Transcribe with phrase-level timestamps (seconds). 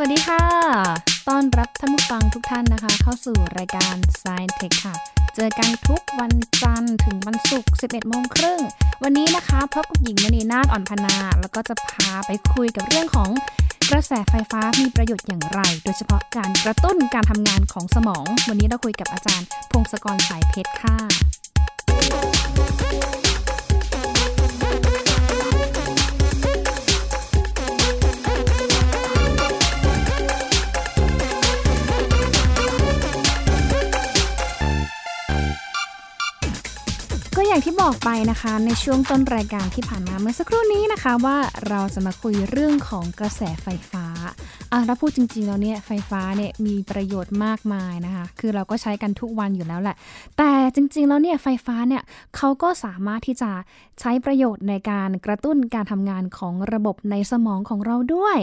[0.00, 0.44] วัสดีค่ะ
[1.28, 4.94] ต้อนรับท่านผู้ฟังทุกท่านนะคะ เข้าสู่รายการ Science Tech ค่ะ
[5.34, 8.60] เจอกันทุกวันจันทร์ถึงวันศุกร์ 11โมงครึ่ง
[9.02, 13.30] วันนี้นะคะพบกับหญิงมณีนาฏอ่อนพนา แล้วก็จะพาไปคุยกับเรื่องของ
[13.90, 20.96] กระแสไฟฟ้ามีประโยชน์อย่างไร โดยเฉพาะการกระตุ้นการทำงานของสมอง วันนี้เราคุยกับอาจารย์ พงศกรสายเพชรค่ะ
[37.52, 41.36] อย่างที่บอกไปนะคะในช่วงต้นรายการที่ผ่านมาเมื่อสักครู่นี้นะคะว่า
[41.68, 44.04] เราจะมาคุยเรื่องของกระแสไฟฟ้า
[44.72, 49.96] อะถ้าพูดจริงๆแล้วเนี่ยไฟฟ้าเนี่ยมีประโยชน์มากมายนะคะ คือเราก็ใช้กันทุกวันอยู่แล้วแหละ
[50.38, 52.02] แต่จริงๆแล้วเนี่ยไฟฟ้าเนี่ย
[52.36, 53.50] เขาก็สามารถที่จะ
[54.00, 58.38] ใช้ประโยชน์ในการกระตุ้นการทำงานของระบบในสมองของเราด้วย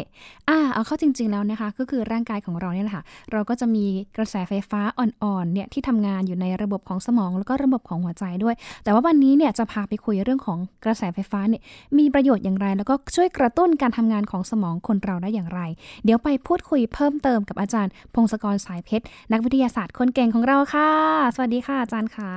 [0.49, 3.85] อ่าเอาเข้าจริง ๆแล้วนะคะ ก็คือร่างกายของเราเนี่ยแหละค่ะเราก็จะมี
[4.17, 11.61] กระแสไฟฟ้าอ่อนๆเนี่ยที่ทำงานอยู่ในระบบของสมองแล้วก็ระบบของหัวใจด้วย แต่ว่าวันนี้เนี่ยจะพาไปคุยเรื่องของกระแสไฟฟ้าเนี่ย
[11.97, 15.61] มีประโยชน์อย่างไร แล้วก็ช่วยกระตุ้นการทำงานของสมองคนเราได้อย่างไร
[16.05, 20.89] เดี๋ยวไปพูดคุยเพิ่มเติมกับอาจารย์ พงศกรสายเพชร นักวิทยาศาสตร์คนเก่งของเราค่ะ
[21.35, 22.31] สวัสดีค่ะอาจารย์ค่ะ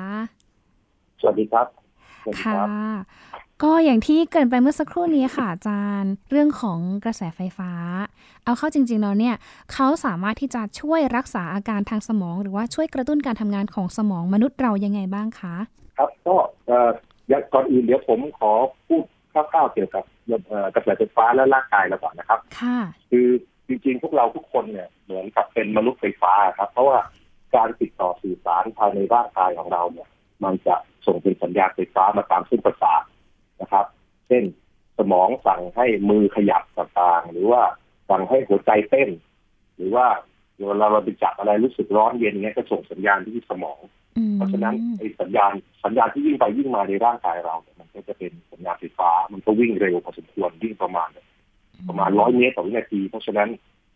[1.20, 1.66] สวัสดีครับ
[2.42, 2.54] ค่ะ
[3.62, 7.72] ก็อย่างที่เกินไปเมื่อสักครู่นี้ค่ะอาจารย์ เรื่องของกระแสไฟฟ้า
[8.44, 9.34] เอาเข้าจริงๆแล้วเนี่ย
[9.72, 15.54] เขาสามารถที่จะช่วยรักษาอาการทางสมอง หรือว่าช่วยกระตุ้นการทำงานของสมองมนุษย์เรายังไงบ้างคะ
[15.98, 16.36] ครับก็
[17.52, 18.52] ก่อนอื่นเดี๋ยวผมขอ
[18.88, 20.04] พูดคร่าวๆเกี่ยวกับ
[20.74, 22.78] กระแสไฟฟ้าและร่างกายเราก่อนนะครับ ค่ะ
[23.10, 23.28] คือ
[23.70, 26.98] จริงๆ พวกเราทุกคนเนี่ยเหมือนกับเป็นมนุษย์ไฟฟ้าครับ เพราะว่า
[27.54, 30.08] การติดต่อสื่อสารภายในร่างกายของเราเนี่ย
[30.44, 30.76] มันจะ
[31.06, 33.02] ส่งเป็นสัญญาณไฟฟ้ามาตามเส้นประสาท
[33.60, 33.86] นะครับ
[34.28, 34.44] เช่น
[34.98, 37.62] สมองสั่งให้มือขยับต่างๆ หรือว่า
[38.10, 39.10] สั่งให้หัวใจเต้น
[39.76, 40.06] หรือว่า
[40.56, 43.80] เวลาเราไปจับอะไรรู้สึกร้อนเย็นเนี่ยก็ส่งสัญญาณที่สมอง
[44.36, 45.52] เพราะฉะนั้นไอ้สัญญาณ
[45.84, 51.08] สัญญาณที่วิ่งไปวิ่งมาในร่างกายเราเนี่ยมันก็จะเป็นสัญญาณไฟฟ้า มันก็วิ่งเร็วพอสมควรวิ่งประมาณ
[51.88, 53.48] ประมาณร้อยเมตรต่อวินาที เพราะฉะนั้น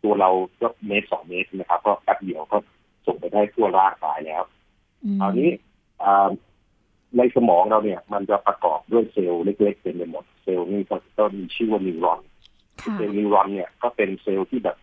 [0.02, 0.30] ตัวเรา
[0.60, 2.58] ก็เมตรสองเมตรนะครับ ก็แป๊บเดียวก็
[3.06, 4.42] ส่งไปได้ทั่วร่างกายแล้ว
[5.20, 5.50] คราวนี้
[7.16, 10.82] ในสมองเราเนี่ย มันจะประกอบด้วยเซลล์เล็กๆเต็มไปหมด เซลล์นี้
[11.18, 12.20] ก็มีชื่อว่า neuron
[12.96, 14.76] เซลล์ neuron เนี่ยก็เป็นเซลล์ที่แบบ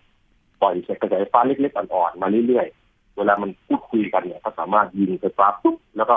[0.61, 6.15] ปล่อยกระแสไฟฟ้าเล็กๆอ่อนๆมาเรื่อยๆ เวลามันพูดคุยกันเนี่ยก็สามารถยิงไฟฟ้าปุ๊บแล้วก็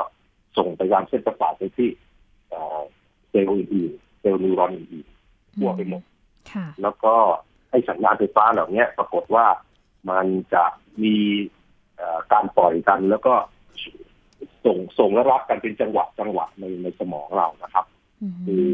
[0.56, 1.88] ส่งไปยังเส้นประสาทไปที่
[3.30, 6.02] เซลล์อื่นๆเซลล์ neuron อื่นๆทั่วไปหมด
[6.82, 7.14] แล้วก็
[7.70, 9.46] ให้สัญญาณไฟฟ้าเหล่านี้ปรากฏว่า
[10.10, 10.64] มันจะ
[11.02, 11.16] มี
[12.32, 13.34] การปล่อยกันแล้วก็
[14.64, 17.86] ส่งส่งและรับกันเป็นจังหวะจังหวะในในสมองเรานะครับ
[18.46, 18.66] คือ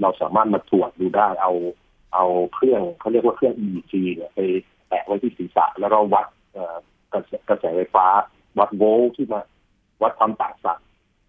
[0.00, 1.52] เราสามารถมาตรวจดูได้เอา
[2.14, 4.40] เอาเครื่องเขาเรียกว่าเครื่อง EEG เนี่ยไป
[4.88, 6.26] แปะไว้ที่ศีรษะแล้วเราวัด
[7.12, 8.06] กระแสกระแสไฟฟ้า
[8.58, 9.40] วัดโวลต์ที่มา
[10.02, 10.78] วัดความต่างสัก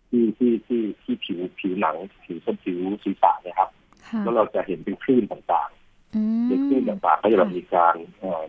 [0.09, 3.69] ที่ที่ที่ที่ผิวผิวหนังผิวส้นผิวศีรษะเนี่ยครับ
[4.23, 8.43] แล้วเราจะเห็นเป็นคลื่นต่างๆเป็นคลื่นต่างๆก็จะมีการเอ่อ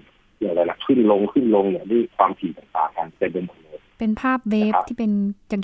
[0.49, 5.13] อะไรล่ะขึ้นลงขึ้นลงเนี่ยด้วยความถี่ต่างๆกันเป็นเป็นหมดเลยเป็นภาพเวฟที่เป็น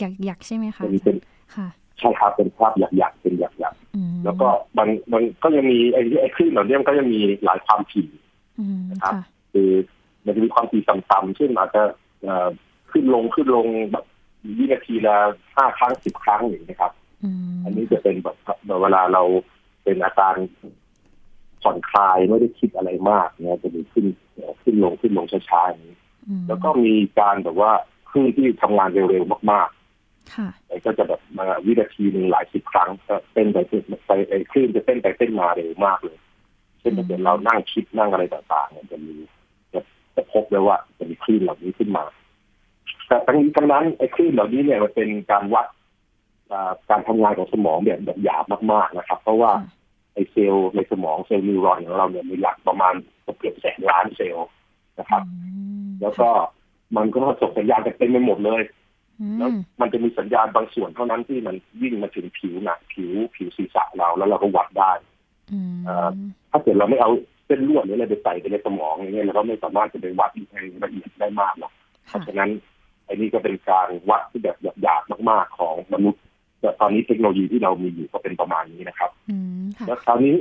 [0.00, 1.16] หยักหยักใช่ไหมคะเป็น
[1.56, 1.68] ค่ะ
[1.98, 3.74] ใช่ครับเป็นภาพหยักหยักเป็นหยักหยัก
[4.24, 8.08] แล้วก็บางบางก็ยังมีไอ้ไอ้คลื่นเหล่านี้มันก็ยังมีหลายความถี่
[8.90, 9.14] นะครับ
[9.52, 9.70] คือ
[10.24, 11.82] มันจะมีความถี่ต่ำๆเช่นอาจจะ
[12.90, 14.04] ขึ้นลงขึ้นลงแบบ
[14.58, 15.16] วินาทีละ
[15.54, 16.92] ห้าครั้งสิบครั้งอย่างนี้ครับ
[17.64, 18.36] อันนี้จะเป็นแบบ
[18.82, 19.22] เวลาเรา
[19.84, 20.34] เป็นอาการ
[21.62, 24.06] ผ่อนคลายไม่ได้คิดอะไรมากเนี่ยจะมีขึ้น
[24.62, 25.96] ขึ้นลงขึ้นลงช้าๆอย่างนี้
[26.48, 27.72] แล้วก็มีการแบบว่า
[28.10, 36.18] คลื่นที่ทำงานเร็วๆมากๆก็จะแบบมาวินาทีหนึ่งหลายสิบครั้งก็เต้นไปเต้นไปไอ้คลื่นจะเต้นไปเต้นมาเร็วมากเลย
[36.80, 39.14] เช่นถ้าเกิดเรานั่งคิดนั่งอะไรต่างๆเนี่ยจะมี
[39.72, 39.80] จะ
[40.16, 42.04] จะพบเลยว่าจะมีคลื่นเหล่านี้ขึ้นมา
[43.06, 45.66] แต่ทั้งนี้ทั้งนั้นไอ้คลื่นเหล่านี้เนี่ยมันเป็นการวัด
[46.90, 49.52] การทำงานของสมองแบบแบบหยาบมากๆนะครับ เพราะว่า
[50.14, 54.48] ไอ้เซลล์ในสมองเซลล์ neuron ของเราเนี่ยมีหลักประมาณเกือบแสนล้านเซลล์
[54.98, 55.22] นะครับ
[56.00, 56.28] แล้วก็
[56.96, 58.62] มันก็ส่งสัญญาณกันเต็มไปหมดเลย
[59.38, 59.50] แล้ว
[59.80, 64.92] มันจะมีสัญญาณบางส่วนเท่านั้นที่มันวิ่งมาถึงผิวหนังผิวผิวศีรษะเราแล้วเราก็วัดได้
[66.50, 67.10] ถ้าเกิดเราไม่เอา
[67.46, 71.72] เส้นลวดหรืออะไรไปใส่ไปในสมองอย่างเงี้ยเราก็ไม่สามารถจะไปวัดรายละเอียดได้มากหรอก
[72.06, 72.50] เพราะฉะนั้น
[73.04, 76.22] ไอ้นี่ก็เป็นการวัดที่แบบหยาบๆมาก ๆของมนุษย์
[76.60, 79.10] แต่ตอนนี้เทคโนโลยีที่เรามีอยู่ก็เป็นประมาณนี้นะครับ
[79.86, 80.34] แล้วคราวนี้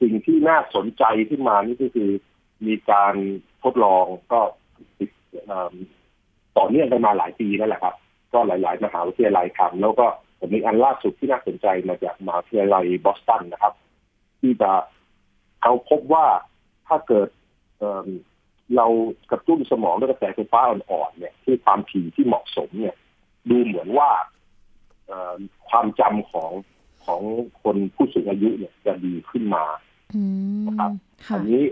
[0.00, 2.10] สิ่งที่น่าสนใจขึ้นมานี่ก็คือ
[2.66, 3.14] มีการ
[3.62, 4.40] ทดลองก็
[6.58, 7.94] ต่อเนื่องกันมาหลายปีนั่นแหละครับ
[8.32, 10.06] ก็หลาย ๆ มหาวิทยาลัยทำแล้วก็
[10.38, 13.74] ผมมีอันล่าสุดที่น่าสนใจมาจากมหาวิทยาลัยบอสตันนะครับ
[14.40, 14.70] ที่จะ
[15.62, 16.26] เขาพบว่า
[16.88, 17.28] ถ้าเกิด
[17.78, 18.86] เเรา
[19.30, 22.94] กระตุ้นสมองด้วยกระแสไฟฟ้าอ่อนๆเนี่ยที่ความถี่ที่เหมาะสมเนี่ย
[23.50, 24.10] ดูเหมือนว่า
[25.68, 26.50] ความจำของ
[27.04, 27.20] ของ
[27.62, 29.64] คนผู้สูงอายุเนี่ยจะดีขึ้นมา
[30.66, 30.90] นะครับ
[31.34, 31.62] อันนี้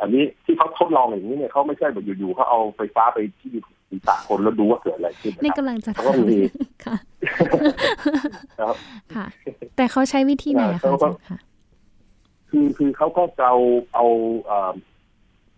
[0.00, 3.52] อันนี้ที่เขาทดลองอย่างนี้เนี่ยเขาไม่ใช่แบบอยู่ๆเขาเอาไฟฟ้าไปที่
[3.90, 6.38] ศีรษะคนแล้วดูว่าเกิดอะไรขึ้นนี่กำลังจะเขาก็มี
[6.84, 6.96] ค่ะ
[8.60, 8.74] ครับ
[9.14, 9.26] ค่ะ
[9.76, 10.92] แต่เขาใช้วิธีไหนคะ
[11.28, 11.38] ค่ะ
[12.50, 13.56] คือคือเขาก็จะเอา
[13.94, 14.06] เอา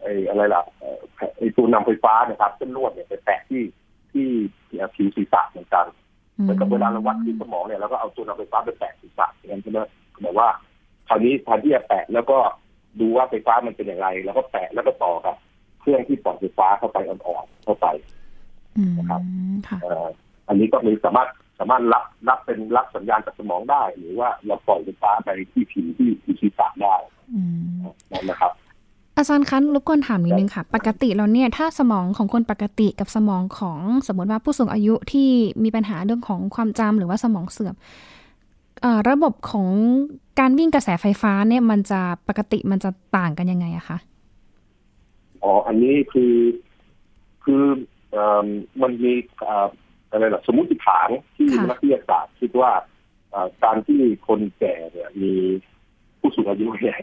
[0.02, 0.62] ไอ้อะไรล่ะ
[1.38, 3.62] ไอ้ตัวนำไฟฟ้านะครับเส้นลวดเนี่ยไปแตะที่
[4.12, 4.26] ที่
[4.94, 5.86] ผิวศีรษะเหมือนกัน
[6.42, 9.78] เหมือนกับเวลาเราวัดที่สมองเนี่ยเราก็เอาตัวนำไฟฟ้าไปแตะศีรษะอย่างนั้นใช่ไหม
[10.22, 10.48] แต่ว่า
[11.08, 12.38] คราวนี้แทนที่จะแตะแล้วก็
[13.00, 15.34] ดูว่าไฟฟ้ามันเป็นอย่างไร แล้วก็แตะแล้วก็ต่อกับ
[15.80, 17.86] เครื่องที่ปล่อยไฟฟ้าเข้าไปอ่อนๆเข้าไป
[18.98, 19.20] นะครับ
[20.48, 21.28] อันนี้ก็มีสามารถ
[21.58, 26.94] สามารถรับรับเป็นรับสัญญาณจากสมองได้ หรือว่าเราปล่อยไฟฟ้าไปที่ผิวที่ที่ศีรษะได้
[28.12, 28.52] นั่นนะครับ
[29.16, 35.28] อาจารย์คันรบกวนถามนิดนึงค่ะ ปกติเราเนี่ยถ้าสมองของคนปกติกับสมองของสมมติว่าผู้สูงอายุที่
[35.64, 37.74] มีปัญหาเรื่องของความจำหรือว่าสมองเสื่อม
[39.08, 39.68] ระบบของ
[40.40, 43.98] การวิ่งกระแสไฟฟ้าเนี่ยมันจะปกติมันจะต่างกันยังไงอะคะ
[45.42, 46.34] อ๋ออันนี้คือ
[47.44, 47.64] คือ
[48.14, 48.16] อ
[48.82, 49.12] มันมี
[50.10, 52.72] อะไรล่ะสมมติฐานที่นักวิทยาศาสตร์คิดว่า
[53.64, 55.34] การที่คนแก่เนี่ยมี
[56.18, 56.98] ผู้สูงอายุเนี่ย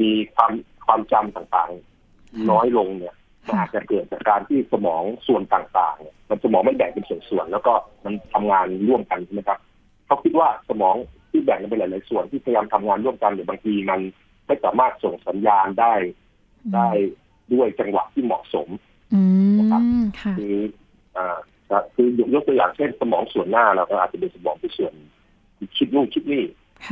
[0.00, 0.52] มีความ
[0.86, 3.14] ความจำต่างๆ น้อยลงเนี่ย
[3.46, 7.72] มันอาจจะเกิดจากการที่สมองส่วนต่างๆเนี่ยมันสมองไม่แบ่งเป็นส่วนๆแล้วก็
[8.04, 9.58] มันทำงานร่วมกันใช่ไหมครับ
[10.06, 10.96] เขาคิดว่าสมอง
[11.30, 14.00] ที่แบ่งเป็นหลายๆส่วนที่พยายามทำงานร่วมกันหรือบางทีมัน
[14.46, 15.94] ไม่สามารถส่งสัญญาณได้
[16.74, 16.88] ได้
[17.52, 18.68] ด้วยจังหวะที่เหมาะสม
[19.58, 19.82] นะครับ
[20.38, 20.56] คือ
[21.16, 21.38] อ่า
[21.94, 24.94] คือยกตัวอย่างเช่นสมองส่วนหน้าเราก็อาจจะเป็นสมองที่ส่วน
[25.76, 26.44] คิดนู่นคิดนี่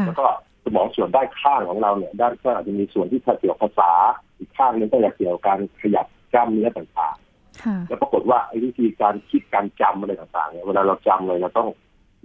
[0.06, 0.26] แล้วก็
[0.64, 3.92] สมองส่วนด้านข้างของเราเนี่ยด้านข้างอาจจะมีส่วนที่เกี่ยวกับภาษา
[4.38, 11.68] อีกข้างนึงก็จะเกี่ยวกับการขยับกล้ามเนื้อต่างๆแล้วปรากฏว่าไอ้วิธีการคิดการจำอะไรต่างๆเนี่ยเวลาเราจำเลยเราต้อง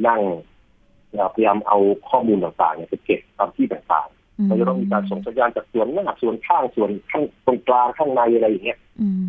[0.07, 0.21] นั่ง
[1.33, 1.77] พยายามเอา
[2.09, 8.79] ข้อมูลต่างๆเนี่ยไปเก็บตามที่ต่างๆเราจะต้องมีการส่งสัญญาณจากส่วนหน้าส่วนข้างส่วนข้างตรงกลางข้างในอะไรอย่างเงี้ย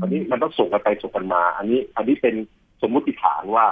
[0.00, 2.35] อันนี้มันต้องส่งกันไปส่งกันมา อันนี้ อันนี้เป็น
[2.82, 3.67] สมมุติฐานว่า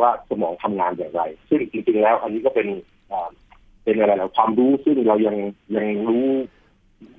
[0.00, 2.68] ว่าสมองทำงานอย่างไร ซึ่งจริงๆแล้ว อันนี้ก็เป็น
[3.86, 5.36] เป็นอะไรแล้วความรู้ซึ่งเรายัง
[5.76, 6.26] ยังรู้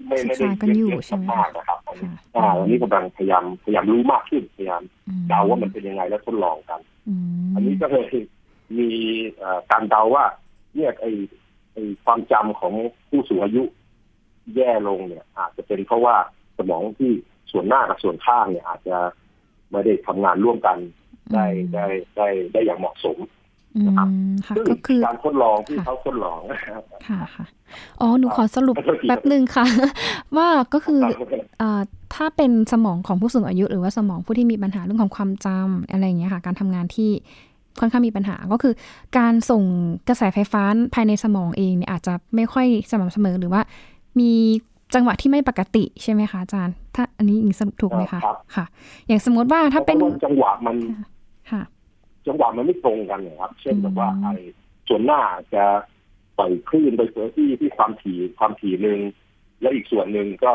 [0.08, 1.80] ไม่ไม่ได้เยอะมากนะครับ
[2.36, 4.82] อ่าวันนี้กำลังพยายามพยายามรู้มากขึ้นพยายาม
[5.30, 6.80] เดาว่ามันเป็นยังไงแล้วทดลองกัน
[7.56, 8.08] อันนี้ก็เลย
[8.78, 8.90] มี
[9.72, 10.26] การเดาว่า
[10.76, 11.06] เนี่ยไอ
[11.74, 12.74] ไอความจำของ
[13.10, 13.64] ผู้สูงอายุ
[14.56, 16.16] แย่ลงเนี่ย อาจจะเป็นเพราะว่า
[16.58, 17.12] สมองที่
[17.52, 18.98] ส่วนหน้ากับส่วนข้างเนี่ย อาจจะ
[19.72, 20.78] ไม่ได้ทำงานร่วมกัน
[21.34, 21.86] ได้ได้
[22.16, 23.18] ได้ได้อย่างเหมาะสม
[23.86, 24.08] นะครับ
[24.70, 26.40] ก็คือการทดลองที่เขาทดลอง
[27.08, 27.46] ค่ะค่ะ
[28.02, 28.76] อ๋อหนูขอสรุป
[29.08, 29.66] แป๊บหนึ่งค่ะ
[30.38, 31.02] ว่าก็คือ
[32.16, 37.10] ถ้าเป็นสมองของผู้สูงอายุ หรือว่าสมองผู้ที่มีปัญหาเรื่องของความจำอะไรอย่างเงี้ยค่ะ การทำงานที่
[37.80, 38.74] ค่อนข้างมีปัญหาก็คือ
[39.18, 39.64] การส่ง
[40.08, 40.64] กระแสไฟฟ้า
[40.94, 43.62] ภายในสมองเองเนี่ยอาจจะไม่ค่อยสม่ำเสมอหรือว่า
[44.20, 44.32] มี
[44.96, 48.20] จังหวะที่ไม่ปกติใช่ไหมคะอาจารย์ ถ้าอันนี้อิงสรุปถูกไหมคะ
[48.56, 48.66] ค่ะ
[49.08, 50.76] อย่างสมมติว่าถ้าเป็นจังหวะมัน
[51.52, 51.62] ค่ะ
[52.28, 54.34] จังหวะมันไม่ตรงกันนะครับ เช่นแบบว่าไอ้
[54.88, 55.22] ส่วนหน้า
[55.54, 55.64] จะ
[56.38, 59.00] ปล่อยคลื่นไปเสือที่ที่ความถี่ความถี่หนึ่ง
[59.62, 60.52] แล้วอีกส่วนหนึ่งก็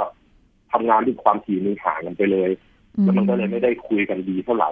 [0.72, 2.50] ทำงานที่ความถี่หนึ่งห่างกันไปเลย
[3.02, 4.70] แล้วมันก็เลยไม่ได้คุยกันดีเท่าไหร่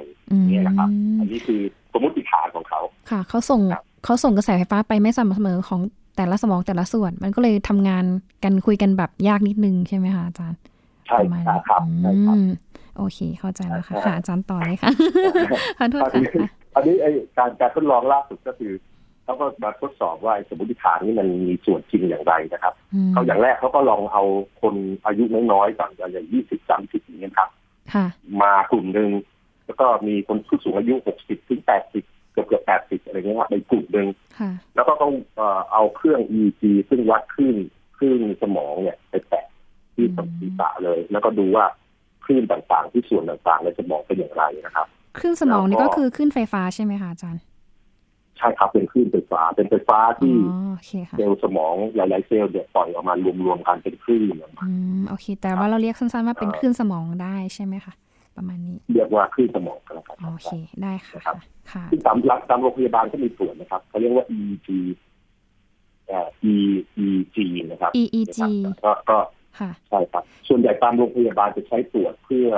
[0.49, 1.61] นี่นะครับ อันนี้คือ
[1.93, 3.61] สมมติฐานของเขา ค่ะ เขาส่ง
[4.05, 5.81] เขาส่งกระแสไฟฟ้าไปไม่สม่ำเสมอของ
[6.17, 8.05] แต่ละสมองแต่ละส่วน มันก็เลยทำงาน
[8.45, 10.59] กันคุยกันแบบยากนิดนึงใช่ไหมคะอาจารย์
[11.07, 12.37] ใช่ครับใช่ครับ
[12.97, 14.91] โอเคเข้าใจแล้วค่ะอาจารย์ต่อเลยค่ะ
[15.79, 16.01] ขอโทษ
[16.35, 18.73] ค่ะ อันนี้ไอการการทดลองล่าสุดก็คือ
[19.25, 22.75] เขาก็มาทดสอบว่าสมมติฐานนี้มันมีส่วนจริงอย่างไรนะครับ
[23.13, 24.23] เขาอย่างแรกเขาก็ลองเอา
[24.63, 24.75] คน
[25.07, 27.51] อายุน้อยๆก่อนอย่างยี่สิบสามสิบอย่างนี้ครับ
[28.43, 29.11] มากลุ่มหนึ่ง
[29.67, 34.09] แล้วก็มีคนผู้สูงอายุหกสิบถึงแปดสิบเกือบเกือบแปดสิบอะไรเงี้ยในกลุ่มหนึ่ง
[34.75, 35.13] แล้วก็ต้อง
[35.73, 37.57] เอาเครื่อง EEG ซึ่งวัดคลื่น
[37.97, 39.45] คลื่นสมองเนี่ยไปแตะ
[39.95, 40.07] ที่
[40.41, 41.65] ศีรษะเลย แล้วก็ดูว่า
[42.25, 44.87] คลื่นต่างๆ ที่ส่วนต่างๆในสมองเป็นอย่างไรนะครับ
[45.19, 47.43] คลื่นสมองนี่ก็คือคลื่นไฟฟ้าใช่ไหมคะอาจารย์
[48.39, 50.35] ใช่ครับเป็นคลื่นไฟฟ้า เป็นไฟฟ้าที่
[51.17, 53.15] เซลล์สมองหลายๆเซลล์เดี๋ยวปล่อยออกมา
[53.45, 57.95] รวมๆกันเป็นคลื่นออกมาอืมโอเค แต่ว่าเราเรียกสั้นๆว่าเป็นคลื่นสมองได้ใช่ไหมคะ
[58.37, 60.51] ประมาณนี้ เรียกว่าคลื่นสมองกันแล้วกันโอเค
[60.83, 61.21] ได้ค่ะ
[61.73, 64.69] ค่ะที่ตามรักตามโรงพยาบาลก็มีส่วนนะครับเขาเรียกว่า EEG
[66.11, 67.37] อ่า EEG
[67.71, 68.39] นะครับ EEG
[68.85, 69.19] ก็ก็
[69.89, 72.49] ใช่ครับ ส่วนใหญ่ตามโรงพยาบาลจะใช้ตรวจเพื่อ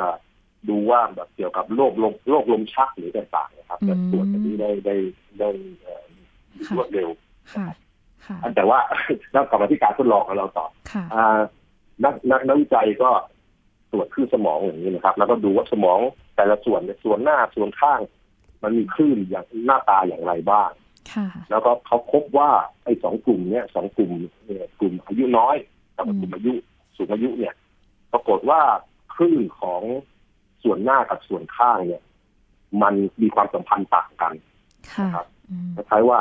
[0.68, 4.96] ดูว่าแบบเกี่ยวกับโรคลมโรคลมชักหรือต่างๆนะครับจะตรวจอันนี้ได้ได้
[5.40, 5.48] ได้
[6.76, 7.08] รวดเร็ว
[8.56, 8.78] แต่ว่า
[9.32, 10.66] แล้วกลับมาที่การทดลองของเราต่อ
[12.04, 13.10] นักนักนักวิจัยก็
[13.92, 15.98] ตรวจคลื่นสมองอย่างนี้นะครับ แล้วก็ดูว่าสมอง
[16.36, 18.00] แต่ละส่วนในส่วนหน้าส่วนข้าง
[18.62, 20.70] มันมีคลื่นอย่างหน้าตาอย่างไรบ้าง
[21.12, 22.50] ค่ะแล้วก็เขาพบว่า
[22.84, 24.10] ไอ้สองกลุ่มเนี่ยสองกลุ่ม
[24.46, 25.56] เนี่ยกลุ่มอายุน้อย
[25.96, 26.52] กับกลุ่มอายุ
[26.96, 27.54] สูงอายุเนี่ย
[28.12, 28.60] ปรากฏว่า
[29.14, 29.82] คลื่นของ
[30.62, 32.02] ส่วนหน้ากับส่วนข้างเนี่ย
[32.82, 34.34] มันมีความสัมพันธ์ต่างกัน
[34.94, 36.20] ค่ะนะครับอืมคล้ายๆว่า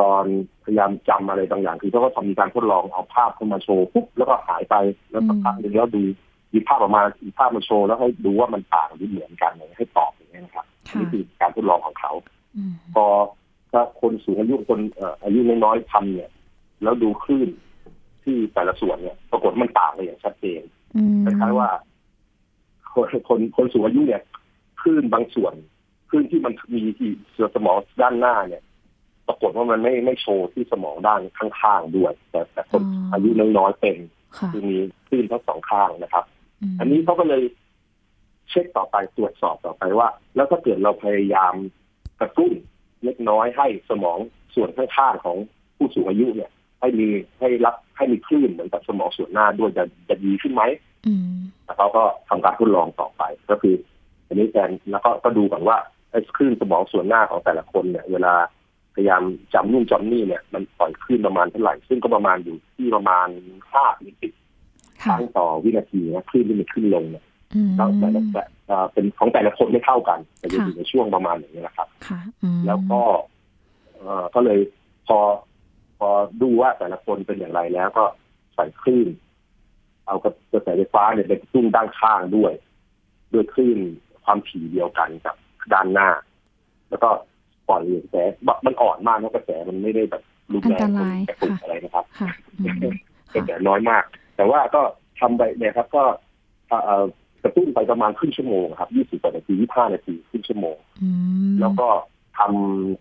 [0.00, 0.24] ตอน
[0.64, 4.74] พยายามจำอะไรบางอย่าง คือเขาก็ทำมีการทดลองเอาภาพเข้ามาโชว์ปุ๊บแล้วก็หายไป
[5.10, 6.02] แล้วสักพักหนึ่งแล้วดู
[6.52, 12.12] มีภาพออกมามีภาพมาโชว์แล้วให้ดูว่ามันต่างหรือเหมือนกันอย่างเงี้ยให้ตอบอย่างเงี้ยนะครับค่ะนี่คือการทดลองของเขา
[12.56, 13.04] อืมพอ
[13.72, 16.30] ถ้าคนสูงอายุคนเอ่ออายุน้อยๆทำเนี่ย
[16.82, 17.48] แล้วดูคลื่น
[18.24, 20.62] ที่แต่ละส่วนเนี่ย ปรากฏมันต่างกันอย่างชัดเจน
[20.96, 21.68] อืมคล้ายๆว่า
[22.94, 24.22] คนคนคนสูงอายุเนี่ย
[24.80, 25.54] คลื่นบางส่วน
[26.08, 28.62] คลื่นที่มันมีที่ส่วนสมองด้านหน้าเนี่ย
[29.26, 32.82] ปรากฏว่ามันไม่ไม่โชว์ที่สมองด้านข้างๆด้วย แต่แต่คน
[33.12, 33.96] อายุน้อยๆเป็น
[34.38, 34.78] ค่ะคือมี
[35.08, 36.24] คลื่นทั้งสองข้างนะครับ
[36.72, 37.42] มอันนี้เขาก็เลย
[38.50, 41.54] เช็คต่อไปตรวจสอบต่อไปว่า แล้วถ้าเกิดเราพยายาม
[42.20, 42.52] กระตุ้น
[43.04, 44.18] เล็กน้อยให้สมอง
[44.54, 45.36] ส่วนข้างๆของ
[45.76, 47.08] ผู้สูงอายุเนี่ย ให้มี
[47.40, 50.89] ให้รับให้มีคลื่นเหมือนกับสมองส่วนหน้าด้วยจะจะดีขึ้นไหมอืม
[51.64, 53.74] แล้วเขาก็ทำการทดลองต่อไป ก็คือ
[54.26, 55.76] อันนี้แทนแล้วก็ก็ดูก่อนว่า
[56.10, 58.34] ไอ้คลื่นสมองส่วนหน้าของแต่ละคนเนี่ย เวลา
[58.94, 59.22] พยายาม
[59.54, 63.28] จำนู่นจำนี่เนี่ย มันปล่อยคลื่นประมาณเท่าไหร่ ซึ่งก็ประมาณอยู่ที่ประมาณ
[63.72, 64.32] ห้าถึงสิบ
[65.02, 73.00] คค่ะรั้งต่อวินาทีนะคลื่นที่มันขึ้นลงเนี่ยอืมแล้วแต่ละแต่เอ่อเป็นของแต่ละคนไม่เท่ากันแต่จะค่ะอยู่ในช่วงประมาณอย่างนี้นะครับค่ะอืมแล้วก็
[73.96, 74.58] เอ่อก็เลย
[75.06, 75.18] พอ
[75.98, 76.08] พอ
[76.42, 78.04] ดูว่าแต่ละคนเป็นอย่างไรแล้วก็
[78.54, 79.08] ใส่คลื่น
[80.10, 82.52] เอากระแสไฟฟ้าเนี่ยไปกระตุ้นด้านข้างด้วย
[83.32, 83.78] ด้วยคลื่น
[84.24, 85.34] ความถี่เดียวกันกับ
[85.72, 86.08] ด้านหน้า
[86.90, 87.08] แล้วก็
[87.68, 88.16] ปล่อยกระแส
[88.66, 92.76] มันอ่อนมากนะกระแสมันไม่ได้แบบรุนแรงอันตรายกระตุกค่ะอะไรนะครับค่ะอืม
[93.34, 94.04] กระค่ะแสน้อยมาก
[94.36, 94.82] แต่ว่าก็
[95.20, 96.04] ทำไปเนี่ยครับ ก็
[96.68, 97.04] เอ่อ
[97.44, 101.08] กระตุ้นไปประมาณครึ่งชั่วโมงครับยี่สิบกว่านาทียี่ห้านาทีครึ่งชั่วโมงอื
[101.50, 101.88] มแล้วก็
[102.38, 102.40] ท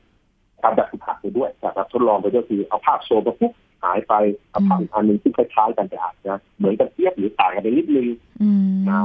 [0.01, 4.13] ำทำแบบฝึกหัดไปด้วยแบบทดลองไปด้วยคือเอาภาพโชว์มาปุ๊บ หายไป
[4.50, 8.07] เอาภาพอีกอันหนึ่งซึ่งคล้ายๆกันแต่อาจจะเหมือนกันเทียบหรือต่างกันไปนิดนึง
[8.41, 9.01] อืมมา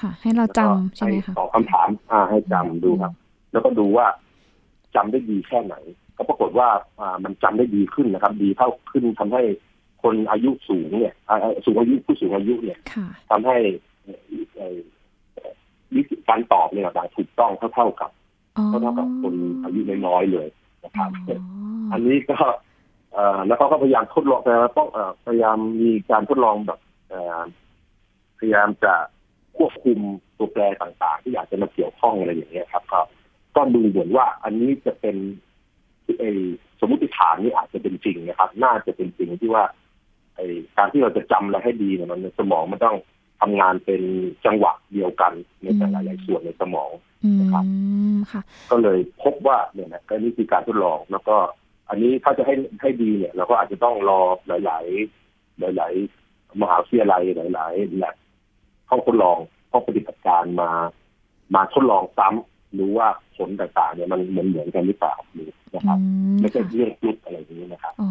[0.00, 3.12] ค่ะ ให้เราจำใช่ไหมคะตอบคำถามอ่าให้จำดูครับ
[3.52, 4.06] แล้วก็ดูว่า
[4.94, 5.74] จำได้ดีแค่ไหน
[6.16, 6.68] ก็ปรากฏว่า
[7.00, 9.42] อ่ามันจำได้ดีขึ้นนะครับ ดีเท่าขึ้นทำให้
[10.02, 13.56] คนอายุสูงเนี่ยอ่าสูงอายุผู้สูงอายุเนี่ยค่ะทำให้
[14.04, 14.20] เอ่อ
[14.56, 14.76] เอ่อ
[15.34, 15.52] เอ่อ
[15.94, 18.10] วิธีการตอบเนี่ยต่างถูกต้องเท่าๆกับ
[18.56, 20.48] อ๋อเท่าๆกับคนอายุน้อยๆเลย
[20.84, 21.38] นะครับอ๋อ
[21.92, 22.54] อันนี้ก็เอ่อ
[23.46, 27.40] แล้วเขาก็พยายามทดลองแต่ต้องเอ่อพยายามมีการทดลองแบบเอ่อ
[28.38, 28.94] พยายามจะ
[29.56, 29.98] ควบคุม
[30.38, 33.00] ตัวแปรต่างๆ ที่อยากจะมาเกี่ยวข้องอะไรอย่างเงี้ยครับ ก็
[33.56, 35.16] ก็ดูเหมือนว่าอันนี้จะเป็น
[36.18, 36.24] ไอ
[36.80, 39.64] สมมติฐานนี้อาจจะเป็นจริงนะครับ น่าจะเป็นจริงที่ว่า
[40.36, 40.40] ไอ
[40.76, 42.96] การที่เราจะจำอะไรให้ดีเนี่ยมันสมองมันต้อง
[43.40, 44.02] ทำงานเป็น
[44.44, 45.32] จังหวะเดียวกัน
[45.62, 46.90] ในแต่ละหลายส่วนในสมอง
[47.24, 47.64] อืนะครับ
[48.14, 51.36] มค่ะก็เลยพบว่าเนี่ยนะก็นี่คือการทดลองแล้วก็
[51.88, 54.84] อันนี้ถ้าจะให้ให้ดีเนี่ย เราก็อาจจะต้องรอหลาย
[55.74, 55.92] ๆ หลาย
[56.26, 57.22] ๆ มหาวิทยาลัย
[57.54, 58.14] หลายๆแลบ
[58.90, 59.38] ห้องทดลอง
[59.72, 60.70] ห้องปฏิบัติการมา
[61.54, 65.14] มาทดลองซ้ำดูว่าผลต่างๆเนี่ยมันเหมือนเหมือนกันหรือเปล่า
[65.74, 68.10] นะครับอืมไม่ใช่ค่ะเรื่องกลุกอะไรอย่างนี้นะครับอ๋อ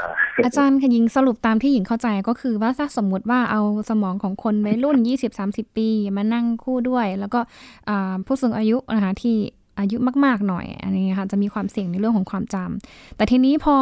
[0.00, 0.10] อ่า
[0.44, 4.98] อาจารย์คะหญิงสรุปตามที่หญิงเข้าใจก็คือว่าถ้าสมมุติว่าเอาสมองของคนวัยรุ่น
[5.36, 7.40] 20-30 ปี มานั่งคู่ด้วย แล้วก็
[7.88, 9.36] อ่าผู้สูงอายุนะคะที่
[9.78, 13.76] อายุมาก ๆ หน่อยอันนี้ค่ะจะมีความเสี่ยงในเรื่องของความจำแต่ทีนี้พอ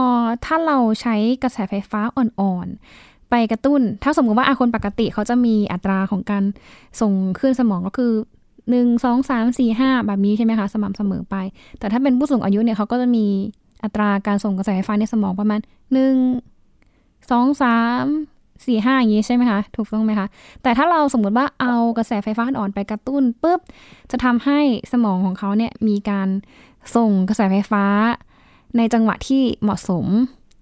[0.45, 6.45] ถ้าเราใช้กระแสไฟฟ้าอ่อนๆ ไปกระตุ้น ถ้าสมมุติว่าอาคนปกติเขาจะมีอัตราของการ
[7.01, 8.13] ส่งคลื่นสมองก็คือ
[8.71, 11.37] หนึ่งสองสามสี่ห้าแบบนี้ใช่ไหมคะสม่ำเสมอไป
[11.79, 13.27] แต่ถ้าเป็นผู้สูงอายุเนี่ยเขาก็จะมี
[13.85, 15.61] อัตราการส่งกระแสไฟฟ้าในสมองประมาณ
[15.93, 16.17] หนึ่ง
[17.31, 18.05] สองสาม
[18.67, 20.27] สี่ห้าอย่างนี้ใช่ไหมคะ ถูกต้องไหมคะ
[20.63, 23.61] แต่ถ้าเราสมมติว่าเอากระแสไฟฟ้าอ่อนไปกระตุ้นปุ๊บ
[24.11, 24.61] จะทำให้
[24.93, 26.29] สมองของเขาเนี่ยมีการ
[26.97, 27.85] ส่งกระแสไฟฟ้า
[28.77, 30.07] ในจังหวะที่เหมาะสม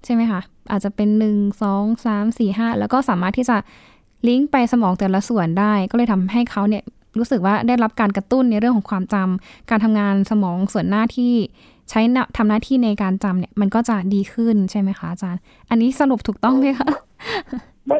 [0.05, 0.41] ใช่ไหมคะ
[0.71, 3.57] อาจจะเป็นหนึ่งสองสามสี่ห้าแล้วก็สามารถที่จะ
[4.29, 6.85] ลิงก์ไปสมองแต่ละส่วนได้ ก็เลยทำให้เขาเนี่ย
[7.19, 11.35] รู้สึกว่าได้รับการกระตุ้นในเรื่องของความจำการทำงานสมองส่วนหน้าที่
[11.91, 12.01] ใช้
[12.37, 15.41] ทำหน้าที่ในการจำเนี่ยมันก็จะดีขึ้นใช่ไหมคะอาจารย์
[15.71, 16.89] อันนี้สรุปถูกต้องไหมคะ
[17.87, 17.99] ไม่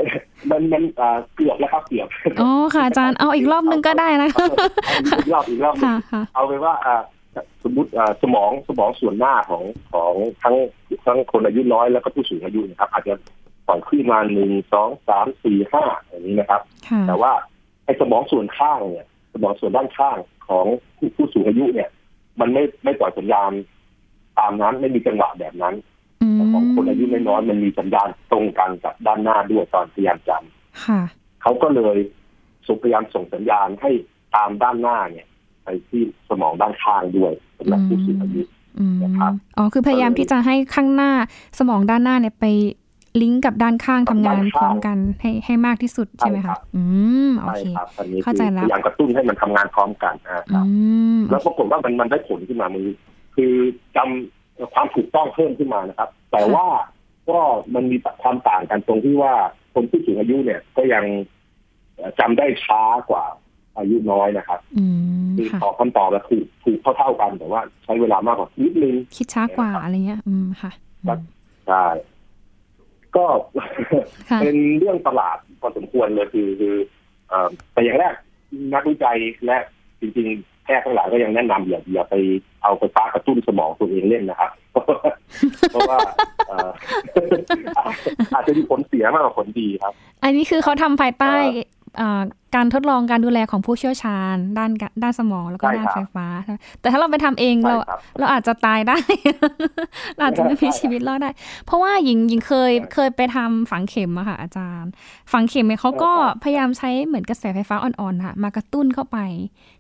[0.51, 2.09] มันมันอ่าเกือบแล้วครับเกือบ
[2.41, 6.97] อ๋อค่ะอาจารย์เอาอีกรอบนึงก็ได้นะเอาอีกรอบอีกรอบหนึ่งค่ะค่ะเอาไปนว่าอ่า
[7.65, 10.55] สมมติอ่าสมองสมองส่วนหน้าของของทั้ง
[11.07, 13.15] ทั้งคนอายุน้อยแล้วก็ผู้สูงอายุนะครับ อาจจะ
[13.67, 17.33] ปล่อยขึ้นมาหนึ่งสองสามสี่ห้าอย่างนี้นะครับค่ะแต่ว่า
[17.85, 20.19] ไอ้สมองส่วนข้างเนี่ย สมองส่วนด้านข้าง
[20.49, 21.89] ของผู้ผู้สูงอายุเนี่ย
[22.41, 23.51] มันไม่ไม่ปล่อยสัญญาณ
[24.39, 26.00] ตามนั้นไม่มีจังหวะแบบนั้นอืมแต่
[26.61, 31.01] ของคนอายุน้อยๆมันมีสัญญาณตรงกันกับด้านหน้าด้วยตอนพยายามจำค่ะ
[31.43, 31.99] เขาก็เลย
[32.67, 33.91] ส่งพยายามส่งสัญญาณให้
[34.37, 35.27] ตามด้านหน้าเนี่ย
[35.65, 38.43] ไปที่สมองด้านข้างด้วยสำหรับผู้สูงอายุ
[38.79, 41.11] อืมนะครับอ๋อคือพยายามที่จะให้ข้างหน้า
[41.59, 42.47] สมองด้านหน้าเนี่ยไป
[43.23, 46.83] ลิงก์กับด้านข้างทำงานพร้อมกันให้ให้มากที่สุดใช่ไหมใช่ครัคะบอื
[47.29, 50.67] มโอใช่เคครับอันนี้เข้าใจแล้วพยายามกระตุ้นให้มันทำงานพร้อมกันอ่าคอืรับ
[51.17, 52.89] มแล้วปรากฏว่ามันมันได้ผลขึ้นมามือ
[53.35, 53.53] คือ
[53.97, 54.40] จำ
[54.75, 56.67] ความถูกต้องเพิ่มขึ้นมานะครับ แต่ว่า
[57.31, 57.39] ก็
[57.75, 59.35] มันมีความต่างกันตรงที่ว่า
[59.75, 61.05] คนผู้สูงอายุเนี่ยก็ยัง
[61.97, 63.25] เอ่อจำได้ช้ากว่า
[63.79, 64.85] อายุน้อยนะครับอื
[65.29, 70.73] มคือค่ะตอบคำตอบแล้วถูกถูกเท่าๆกัน แต่ว่าใช้เวลามากกว่านิดนึงคิดช้ากว่าอะไรเงี้ย อืมค่ะ
[71.05, 71.21] อืม
[71.67, 71.85] ใช่
[73.17, 73.27] ก็
[74.31, 76.75] ค่ะเป็นเรื่องประหลาดพอสมควรเลยคือคือ
[77.29, 78.15] เอ่อแต่อย่างแรก
[78.75, 79.59] นักวิจัยและ
[80.01, 82.15] จริงๆ แพทย์ทั้งหลายก็ยังแนะนำอย่าอย่าไป
[82.63, 84.51] เอาไฟฟ้ากระตุ้นสมองตัวเองเล่นนะครับ
[85.71, 85.99] เพราะว่า
[86.49, 86.71] เอ่อ
[88.35, 89.93] อาจจะมีผลเสียมากกว่าผลดีครับ
[90.25, 91.80] อันนี้คือเขาทำภายใต้เอ่อเอ่อ
[92.57, 96.27] การทดลองการดูแลของผู้เชี่ยวชาญ ด้านกะด้านสมองแล้วก็ใช่ด้านครับไฟฟ้า
[96.81, 98.99] แต่ถ้าเราไปทำเองใช่เราครับเราอาจจะตายได้
[100.15, 101.31] เราอาจจะไม่มีใช่ชีวิตรอดได้
[101.67, 104.91] เพราะว่าหญิงหญิงเคยใช่เคยไปทำฝังเข็มอะค่ะ อาจารย์
[105.33, 109.19] ฝังเข็มเนี่ยเขาก็ใช่ครับพยายามใช้เหมือนกระแสไฟฟ้าอ่อนๆค่ะมากระตุ้นเข้าไป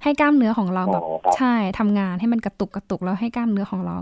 [0.02, 3.96] ให้กล้ามเนื้อของเราแบบอ๋อครับใช่ทำงานให้มันกระตุกกระตุกแล้วให้กล้ามเนื้อของเรา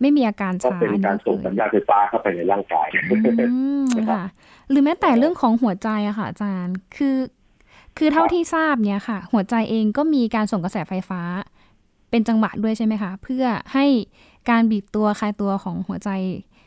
[0.00, 2.86] ไม่มีอาการก็ชาเป็นการส่งสัญญาณไฟฟ้าเข้าไปในร่างกาย
[3.50, 4.22] อืมนะครับค่ะ
[4.70, 7.16] หรือแม้แต่เรื่องของหัวใจอะค่ะอาจารย์ คือ
[7.98, 11.20] คือเท่าที่ทราบเนี่ยค่ะ หัวใจเองก็มีการส่งกระแสไฟฟ้า
[12.10, 13.44] เป็นจังหวะด้วยใช่ไหมคะ เพื่อ
[13.74, 13.86] ให้
[14.50, 16.10] การบีบตัวคลายตัวของหัวใจ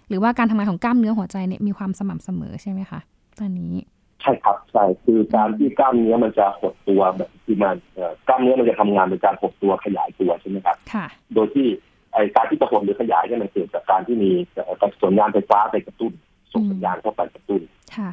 [0.10, 3.00] หรือว่าการทำงานของกล้ามเนื้อหัวใจเนี่ยมีความสม่ำเสมอใช่ไหมคะ
[3.40, 3.74] ตอนนี้
[4.22, 11.68] ใช่ครับใช่คือการที่กล้ามเนื้อมันจะหดตัวแบบที่มันเอ่อกล้ามเนื้อมันจะทำงานเป็นการหดตัวขยายตัวใช่ไหมครับค่ะ โดยที่
[12.14, 16.14] ไอการที่จะหดหรือขยายเนี่ยมันเกิดจากการที่มีเอ่อการส่งสัญญาณไฟฟ้าไปกระตุ้น
[16.54, 17.62] ส่งสัญญาณเข้าไปกระตุ้น
[17.96, 18.10] ค่ะ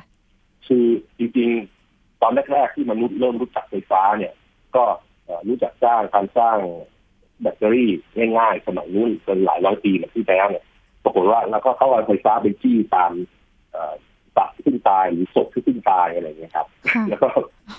[0.67, 0.87] คือ
[1.19, 1.72] จริงๆ
[2.23, 4.33] ตอนแรกๆที่มนุษย์เริ่มรู้จักไฟฟ้าเนี่ย
[4.77, 4.85] ก็
[5.25, 6.59] เอ่อรู้จักสร้างการสร้าง
[7.41, 7.91] แบตเตอรี่
[8.39, 10.65] ง่ายๆ สมัยนู้นเป็นหลายร้อยปีมาที่แล้วเนี่ย
[11.05, 13.13] ปรากฏว่าแล้วก็เข้าเอาไฟฟ้าไปจี้ตาม
[13.73, 13.95] เอ่อ
[14.37, 17.29] สัตว์ที่เพิ่งตายหรือศพที่เพิ่งตายอะไรอย่างเงี้ยครับค่ะแล้วก็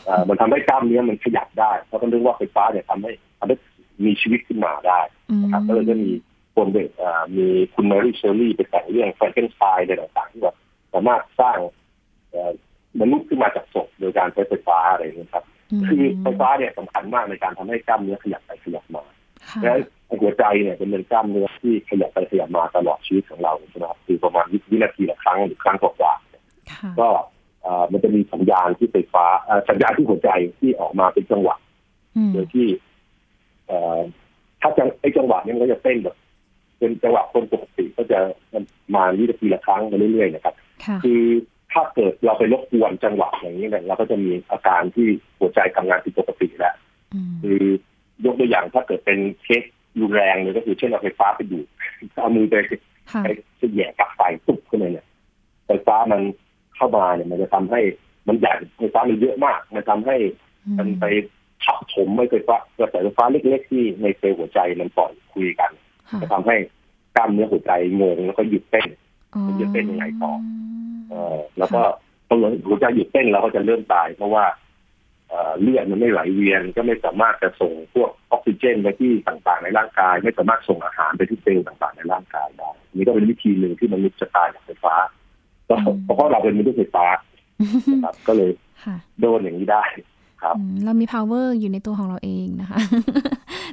[0.06, 3.56] เอ่อมันทำให้กล้ามเนื้อมันขยับได้เพราะก็เรื่องว่าไฟฟ้าเนี่ยทำให้ทำให้
[4.06, 6.12] มีชีวิตขึ้นมาได้อืมนะครับก็เลยจะมี
[6.56, 10.56] คนเด็กเอ่อมีคุณแมรี่เชลลีย์ไปแต่งเรื่องแฟรนเกนสไตน์อะไรต่างๆที่แบบ
[10.94, 11.58] สามารถสร้าง
[12.32, 12.52] เอ่อ
[13.02, 15.46] มนุษย์ขึ้นมาจากศพโดยการใช้ไฟฟ้าอะไรอย่างเงี้ยครับ
[15.88, 19.04] คือไฟฟ้าเนี่ยสำคัญมากในการทำให้กล้ามเนื้อขยับไปขยับมา
[19.50, 19.74] ค่ะและ
[20.22, 27.08] หัวใจเนี่ยเป็นเป็นกล้ามเนื้อที่ขยับไปขยับมาตลอดชีวิตของเราใช่ไหมครับคือประมาณวินาทีละครั้งหรือครั้งกว่าๆค่ะก็
[27.64, 30.30] เอ่อมันจะมีสัญญาณที่ไฟฟ้าเอ่อสัญญาณที่หัวใจ
[30.60, 31.56] ที่ออกมาเป็นจังหวะ
[32.18, 32.68] อืมโดยที่
[33.68, 34.00] เอ่อ
[34.62, 36.16] ถ้าจังไอ้จังหวะนี้มันก็จะเต้นแบบ
[36.78, 38.20] เป็นจังหวะคนปกติก็จะ
[38.96, 41.22] มาวินาทีละครั้งไปเรื่อยๆนะครับค่ะคือ
[41.74, 45.08] ถ้าเกิดเราไปรบกวนจังหวะอย่างนี้เนี่ยเราก็จะมีอาการที่
[45.40, 46.76] หัวใจทำงานผิดปกติแล้ว
[47.14, 47.64] อืมคือ
[48.26, 49.64] ยกตัวอย่างถ้าเกิดเป็นเคส
[50.02, 51.68] รุนแรงเลยก็คือเช่นเอาไฟฟ้าไปดูด
[52.22, 52.56] เอามือไป
[53.12, 53.28] ค่ะไป
[53.62, 55.08] จะแหย่ปลั๊กไฟตุ๊บขึ้นเลยเนี่ย
[55.68, 56.22] ไฟฟ้ามัน
[56.76, 57.82] เข้ามาเนี่ยมันจะทำให้
[58.28, 60.18] มันใหญ่ไฟฟ้ามันเยอะมาก มันทำให้
[60.80, 61.06] มันไป
[61.64, 65.72] ทับถมไม่ไฟฟ้ากระแสไฟฟ้าเล็กๆที่ในเซลล์หัวใจมันปล่อยคุยกัน
[66.10, 66.56] ค่ะจะทำให้
[67.16, 69.03] กล้ามเนื้อหัวใจงงแล้วก็หยุดเต้นอ๋อ
[69.48, 70.34] มันจะเป็นยังไงต่อ
[71.10, 71.82] เออแล้วก็
[72.28, 72.36] พอ
[72.68, 74.46] หัวใจหยุดเต้นเราก็จะเริ่มตาย เพราะว่า
[75.30, 84.96] เอ่อเลือดมันไม่ไหลเวียนก็ไม่สามารถจะส่งพวกออกซิเจนไปที่ต่างๆ ในร่างกาย ไม่สามารถส่งอาหารไปที่เซลล์ต่างๆ ในร่างกายได้นี่ก็เป็นวิธีหนึ่งที่มนุษย์จะตายจากไฟฟ้า
[85.70, 87.06] ก็เพราะเราเป็นมนุษย์ไฟฟ้า
[87.94, 88.52] นะครับก็เลย
[88.84, 89.84] ค่ะโดนอย่างนี้ได้
[90.44, 92.78] ครับอืมเรามี power อยู่ในตัวของเราเองนะคะ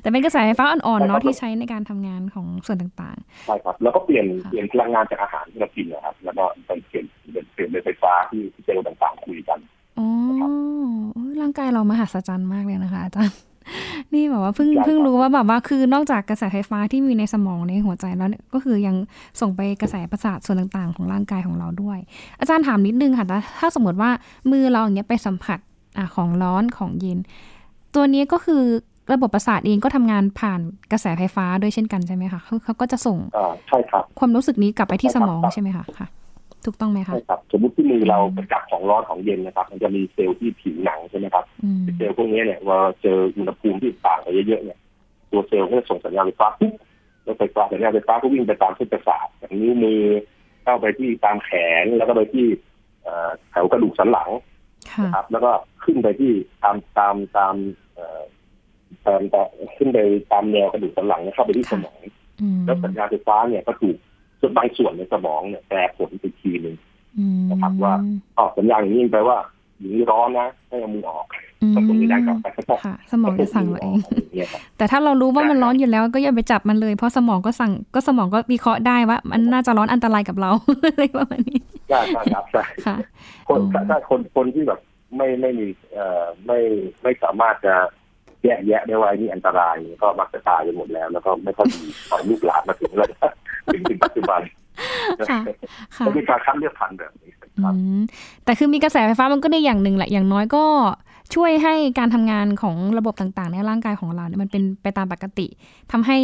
[0.00, 10.08] แต่เป็นกระแสไฟฟ้าอ่อนๆใช่ครัเนาะบที่ใช้ในการทำงานของส่วนต่างใช่ครับ แล้วก็เปลี่ยนค่ะเปลี่ยนพลังงานจากอาหารที่เรากินนะครับ แล้วก็ไปเปลี่ยนเปลี่ยนเปลี่ยนเป็นไฟฟ้าที่เซลล์ต่างๆคุยกันๆอ๋อ
[10.40, 10.50] ครับ
[11.12, 13.36] โอ้ยร่างกายเรามหัศจรรย์มากเลยนะคะอาจารย์
[14.14, 18.96] นี่แบบว่าเพิ่งใช่ครับเพิ่งรู้ว่าแบบว่าคือนอกจากกระแสไฟฟ้าที่มีในสมองในหัวใจแล้วเนี่ยก็คือยัง
[19.40, 21.98] ส่งไปกระแสประสาทส่วนต่างๆ ของร่างกายของเราด้วย
[22.40, 24.10] อาจารย์ถามนิดนึงค่ะถ้าถ้าสมมติว่า
[24.50, 25.58] มือเราอย่างเงี้ยไปสัมผัส
[25.98, 27.18] อะของร้อนของเย็น
[27.94, 28.62] ตัวนี้ก็คือ
[29.12, 30.60] ระบบประสาทเองก็ทำงานผ่าน
[30.92, 36.08] กระแสไฟฟ้าด้วยเช่นกันใช่ไหมคะเขาเขาก็จะส่งอ่าใช่ครับความรู้สึกนี้กลับไปที่ใช่สครับมองใช่ไหมคะค่ะ
[36.64, 44.78] ถูกต้องไหมคะใช่ครับสมมติที่มือเราไปจับของร้อนของเย็นนะครับ มันจะมีเซลล์ที่ผิวหนังใช่ไหมครับอืมเซลล์พวกนี้เนี่ยเว่าเจออุณหภูมิที่ต่างกันเยอะๆเนี่ย
[45.30, 46.74] ตัวเซลล์ก็จะส่งสัญญาณไฟฟ้าปุ๊บ
[47.24, 50.02] แล้วไฟฟ้าสัญญาณไฟฟ้าก็วิ่งไปตามเส้นประสาทจากนิ้วมือ
[50.64, 51.50] เข้าไปที่ตามแข
[51.82, 52.46] นแล้วก็ไปที่
[53.02, 54.49] เอ่อแถวกระดูกสันหลังค่ะ
[55.04, 55.50] นะครับ แล้วก็
[55.84, 56.32] ขึ้นไปที่
[56.62, 57.54] ตามตามตาม
[57.94, 58.20] เอ่อ
[59.06, 59.98] ตามตามขึ้นไป
[60.32, 62.00] ตามแนวกระดูกสันหลังเนี่ยเข้าไปที่สมอง
[62.42, 63.96] อืมแล้วสัญญาณไฟฟ้าเนี่ยก็ถูก
[64.40, 66.76] ส่วนบางส่วนในสมองเนี่ยแปรผลไปทีหนึ่ง
[67.18, 67.94] อืมนะครับว่า
[68.36, 69.38] อ๋อสัญญาณอย่างนี้แปลว่า
[69.78, 71.26] อย่างนี้ร้อนนะให้เอามือออก
[71.62, 73.98] อืมก็ตรงนี้ได้กลับไปก็ต้องค่ะสมองจะสั่งเราเอง
[74.36, 80.50] เนี่ยครับแต่ถ้าเรารู้ว่ามันร้อนอยู่แล้ว ก็อย่าไปจับมันเลย เพราะสมองก็สั่งก็สมองก็วิเคราะห์ได้ว่า มันน่าจะร้อนอันตรายกับเรา
[80.90, 82.96] อะไรประมาณนี้ใช่ใช่ครับใช่ค่ะ
[83.48, 84.80] คนอืมถ้าถ้าคนคนที่แบบ
[85.16, 86.58] ไม่ไม่มีเอ่อไม่
[87.02, 87.74] ไม่สามารถจะ
[88.44, 93.08] แยกแยะได้ว่าไอ้นี่อันตรายก็มักจะตายไปหมดแล้ว แล้วก็ไม่ค่อยดีตอนลูกหลานมาถึงแล้ว
[93.72, 94.40] ถึงถึงปัจจุบัน
[95.30, 95.40] ค่ะ
[95.96, 98.02] ค่ะก็เป็นการคัดเลือกพันธุ์แบบนี้คอืรับม
[98.44, 100.64] แต่คือมีกระแสไฟฟ้ามันก็ได้อย่างหนึ่งแหละอย่างน้อยก็
[101.34, 105.46] ช่วยให้การทำงานของระบบต่างๆ ในร่างกายของเราเนี่ยมันเป็นไปตามปกติ
[105.92, 106.16] ทำให้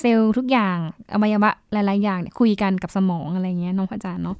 [0.00, 0.76] เซลล์ทุกอย่าง
[1.12, 4.36] อวัยวะหลายๆอย่างเนี่ยคุยกันกับสมองอะไรเงี้ยน้องพระอาจารย์เนาะ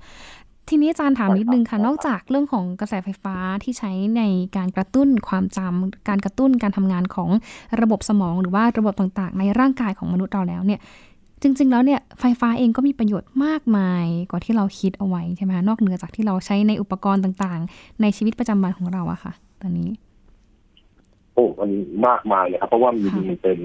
[0.68, 4.22] ทีนี้อาจารย์ถามนิดนึงค่ะ นอกจากเรื่องของกระแสไฟฟ้าที่ใช้ใน
[4.57, 7.31] การกระตุ้นความจำการกระตุ้นการทำงานของ
[7.83, 10.81] ระบบสมอง หรือว่าระบบต่างๆ ในร่างกายของมนุษย์เราแล้วเนี่ย
[11.42, 19.88] จริง ๆ แล้วเนี่ยไฟฟ้าเองก็มีประโยชน์มากมายกว่าที่เราคิดเอาไว้ใช่ไหมคะนอกเหนือจากที่เราใช้ในอุปกรณ์ต่างๆ ในชีวิตประจำวันของเราอะค่ะ ตอนนี้
[21.33, 21.70] โอ้มัน
[22.07, 23.59] มากมายเลยครับ เพราะว่ามันค่ะมันเป็น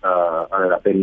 [0.00, 0.98] เอ่ออะไรล่ะเป็น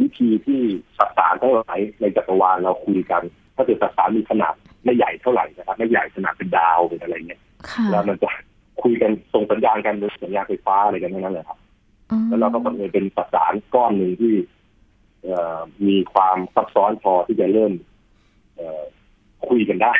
[0.00, 0.60] วิธีที่
[0.98, 3.22] สสารทั้งหลายในจักรวาลเราคุยกัน
[3.56, 8.30] ถ้าเกิดสสารมีขนาดไม่ใหญ่เท่าไหร่นะครับไม่ใหญ่ขนาดเป็นดาวเป็นอะไรเงี้ยค่ะแล้วมันจะ
[8.82, 11.58] คุยกันส่งสัญญาณกันโดยสัญญาณไฟฟ้าอะไรกันทั้งนั้นเลยครับ
[12.10, 14.34] อ๋อแล้วเราก็บังเอิญเป็นสสารก้อนหนึ่งที่
[15.22, 17.72] เอ่อมีความซับซ้อนพอที่จะเริ่ม
[18.56, 18.82] เอ่อ
[19.48, 19.92] คุยกันได้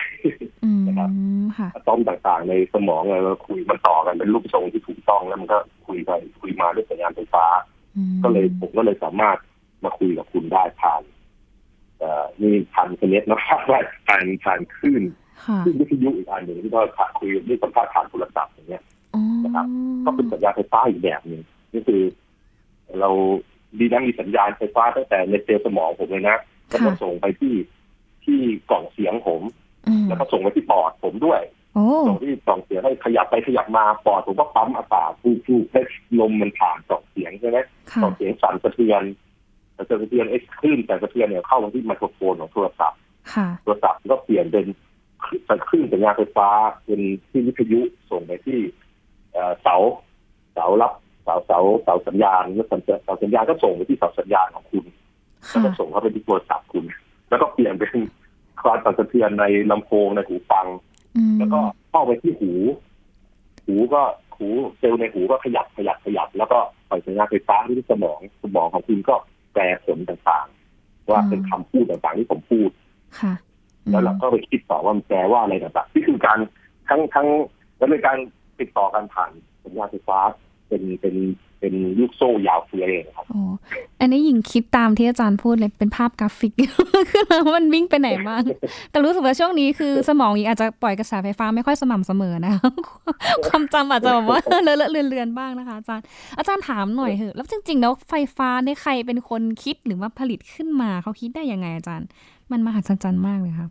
[0.64, 1.10] อืมนะครับ
[1.56, 7.44] ค่ะอะตอมต่างๆ ในสมองเราคุยมันต่อกันเป็นรูปทรงที่ถูกต้องแล้วมันก็คุยไปคุยมาด้วยสัญญาณไฟฟ้า
[7.96, 9.38] อืมก็เลยผมก็เลยสามารถ
[9.84, 11.02] มาคุยกับคุณได้ผ่าน
[11.98, 15.02] เอ่อนี่ผ่านอินเทอร์เน็ตนะครับว่าผ่านผ่านคลื่น
[15.44, 16.80] ค่ะคลื่นวิทยุอีกอันหนึ่งที่ก็
[17.18, 18.82] คุยด้วยสัมภาษณ์ผ่านโทรศัพท์อย่างเงี้ย
[19.14, 19.66] อ๋อนะครับ
[20.04, 22.02] ก็เป็นสัญญาณไฟฟ้าอีกแบบหนึ่งนี่คือ
[23.00, 23.10] เรา
[23.78, 26.36] ดีนะมีสัญญาณไฟฟ้าตั้งแต่ในเซลล์สมองผมเลยนะ
[26.68, 27.54] แล้วก็ส่งไปที่
[28.24, 29.42] ที่กล่องเสียงผม
[29.88, 31.40] อืมแล้วก็ส่งไปที่ปอดผมด้วย
[31.74, 35.10] โอ้ส่งที่กล่องเสียงให้ขยับไปขยับมาปอดผมก็ปั๊มอากาศ
[35.46, 35.80] ฟูๆให้
[36.20, 37.58] ลมมันผ่านกล่องเสียงใช่ไหม
[37.90, 39.02] ค่ะกล่องเสียงสั่นสะเทือน
[39.76, 42.98] สะเทือนไอ้คลื่นแต่สะเทือนเนี่ยเข้ามาที่ไมโครโฟนของโทรศัพท์
[43.34, 44.66] ค่ะโทรศัพท์ก็เปลี่ยนเป็น
[45.68, 46.48] คลื่นสัญญาณไฟฟ้า
[46.84, 48.58] เป็นที่วิทยุส่งไปที่
[49.32, 49.76] เอ่อเสา
[50.54, 50.92] เสารับ
[51.24, 54.84] เสาเสาเสาสัญญาณแล้วสัญญาเสาสัญญาณก็ส่งไปที่เสาสัญญาณของคุณ
[55.48, 56.84] แล้วค่ะก็ส่งเข้าไปที่โทรศัพท์คุณ
[57.28, 57.92] แล้วก็เปลี่ยนเป็น
[58.62, 60.66] ความสั่นสะเทือนในลำโพงในหูฟัง
[61.16, 61.60] อืมแล้วก็
[61.90, 62.52] เข้าไปที่หู
[63.66, 64.02] หูก็
[64.36, 66.58] หูเซลล์ในหูก็ขยับขยับขยับ แล้วก็
[66.88, 69.14] ปล่อยสัญญาณไฟฟ้าที่สมองสมองของคุณก็
[69.56, 72.70] แปลผลต่างๆ ว่าเป็นคำพูดต่างๆที่ผมพูด
[73.20, 73.32] ค่ะ
[73.84, 76.38] อืมแล้วเราก็ไปคิดต่อว่ามันแปลว่าอะไรต่างๆนี่คือการ
[76.88, 77.26] ทั้งทั้ง
[77.78, 78.18] แล้วเป็นการ
[78.60, 79.30] ติดต่อกันผ่าน
[79.64, 80.18] สัญญาณไฟฟ้า
[80.68, 81.14] เป็นเป็น
[81.60, 83.40] เป็นลูกโซ่ยาวเฟือยเลยครับโอ้
[84.00, 86.52] อันนี้หญิงคิดตามที่อาจารย์พูดเลยเป็นภาพกราฟิก
[87.10, 87.24] คือ
[87.54, 88.42] มันวิ่งไปไหนบ้าง
[88.90, 92.70] แต่รู้สึกว่าช่วงนี้คือสมองหญิงอาจจะปล่อยกระแสไฟฟ้าไม่ค่อยสม่ำเสมอนะคะ
[93.46, 96.04] ความจำอาจจะแบบว่าเลอะเลอะเลือนเลือนๆบ้างนะคะ อาจารย์
[96.38, 102.06] อาจารย์ถามหน่อยเถอะแล้วจริงๆแล้วไฟฟ้าเนี่ยใครเป็นคนคิดหรือว่าผลิตขึ้นมาเขาคิดได้ยังไงอาจารย์
[102.50, 103.70] มันมหัศจรรย์มากเลยครับ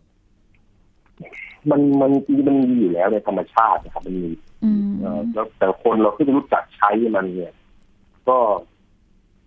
[1.70, 2.10] มันมัน
[2.46, 4.45] มันมีอยู่แล้วในธรรมชาตินะครับ มันมีอืมเอ่อ
[5.32, 7.52] แล้วแต่คนเราที่จะรู้จักใช้มันเนี่ย
[8.28, 8.38] ก็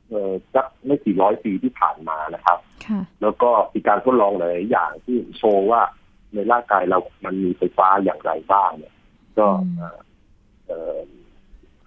[0.09, 5.81] เอ่อสักไม่กี่ร้อยปีที่ผ่านมานะครับค่ะแล้วก็มีการทดลองหลายๆอย่างที่โชว์ว่า
[6.33, 8.93] ในร่างกายเรามันมีไฟฟ้าอย่างไรบ้างเนี่ย
[9.37, 9.97] ก็อืมเอ่อ
[10.67, 10.97] เอ่อ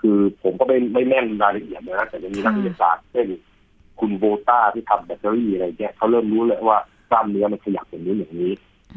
[0.01, 3.27] คือผมก็ไม่ไม่แม่นรายละเอียดนะแต่จะมีนักวิทยาศาสตร์เช่น
[4.01, 6.79] คุณโวลต้าที่ทำแบตเตอรี่อะไรเงี้ยเขาเริ่มรู้เลยว่า
[7.11, 8.53] กล้ามเนื้อมันขยับอย่างนี้อย่างนี้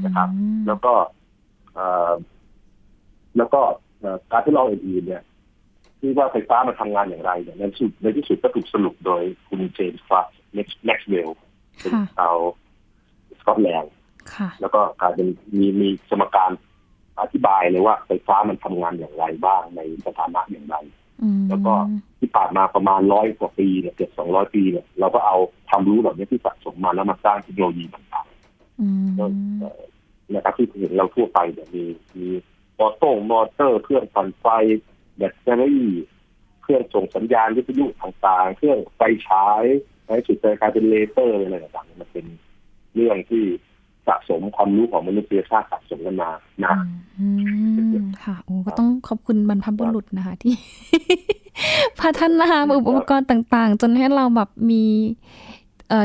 [0.05, 0.93] นะครับอืมแล้วก็
[1.73, 2.13] เอ่อ
[3.37, 3.83] แล้วก็เอ่อ
[4.31, 5.23] การทดลองอื่นๆเนี่ย
[5.99, 11.29] ที่ว่าไฟฟ้ามันทำงานอย่างไรเนี่ยในที่สุดในที่สุดก็ถูกสรุปโดยคุณเจมส์คลาร์กแม็กซ์เวลล์
[11.79, 12.35] เป็นค่ะชาว
[13.39, 13.93] สกอตแลนด์
[14.35, 15.27] ค่ะแล้วก็กลายเป็น
[15.57, 16.51] มีมีสมการ
[17.21, 20.75] อธิบายเลยว่าไฟฟ้ามันทำงานอย่างไรบ้างในสถานะอย่างไร
[21.21, 21.73] อืมแล้วก็
[22.19, 25.37] ที่ผ่านมาประมาณร้อยกว่าปีเนี่ยเกือบสองร้อยปีเนี่ยเราก็เอา
[25.69, 28.27] ความรู้เหล่านี้ที่สะสมมาแล้วมาสร้างเทคโนโลยีต่าง
[28.81, 29.25] อืมๆก็
[29.59, 29.81] เอ่อ
[30.33, 31.83] นะครับที่เห็นเราทั่วไปเนี่ยมี
[32.17, 32.27] มี
[32.79, 34.45] มอเตอร์มอเตอร์เครื่องปั่นไฟ
[35.17, 35.87] แบตเตอรี่
[36.61, 39.63] เครื่องส่งสัญญาณวิทยุต่างๆ เครื่องไฟฉาย
[40.05, 42.25] ในสุดจะกลายเป็นเลเซอร์อะไรต่างๆมันเป็น
[42.95, 43.43] เรื่องที่
[44.07, 46.31] สะสมความรู้ของมนุษยชาติสะสมกันมา
[46.63, 46.75] นะ
[48.23, 50.55] ค่ะโอ้ก็ต้องขอบคุณบรรพบุรุษนะคะ ที่
[52.01, 54.83] พัฒนาอุปกรณ์ต่าง ๆ จนให้เราแบบมี